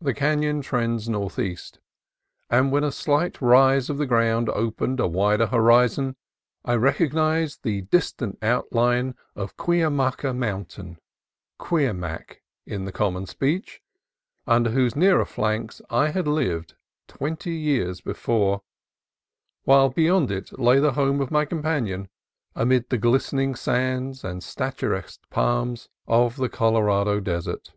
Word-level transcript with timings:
The 0.00 0.14
canon 0.14 0.62
trends 0.62 1.08
northeast, 1.08 1.78
and 2.50 2.70
when 2.72 2.82
a 2.84 2.90
slight 2.92 3.40
rise 3.40 3.90
of 3.90 3.98
the 3.98 4.06
ground 4.06 4.48
opened 4.48 4.98
a 4.98 5.06
wider 5.08 5.46
horizon 5.46 6.16
I 6.64 6.74
recognized 6.74 7.62
the 7.62 7.82
distant 7.82 8.38
outline 8.42 9.14
of 9.36 9.56
Cuya 9.56 9.90
maca 9.90 10.36
Mountain 10.36 10.98
("Queermack," 11.60 12.42
in 12.66 12.84
the 12.84 12.90
common 12.92 13.26
speech), 13.26 13.80
under 14.46 14.70
whose 14.70 14.96
nearer 14.96 15.24
flank 15.24 15.72
I 15.90 16.08
had 16.10 16.28
lived 16.28 16.74
twenty 17.08 17.52
years 17.54 18.00
before, 18.00 18.62
while 19.64 19.88
beyond 19.88 20.30
it 20.32 20.56
lay 20.58 20.78
the 20.80 20.92
home 20.94 21.20
of 21.20 21.32
my 21.32 21.44
companion, 21.44 22.08
amid 22.54 22.90
the 22.90 22.98
glistening 22.98 23.54
sands 23.56 24.22
and 24.24 24.42
statuesque 24.42 25.20
palms 25.30 25.88
of 26.06 26.36
the 26.36 26.48
Colorado 26.48 27.18
Desert. 27.18 27.72